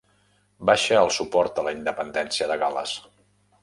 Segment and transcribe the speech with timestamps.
[0.69, 3.01] Baixa el suport a la independència de Gal·les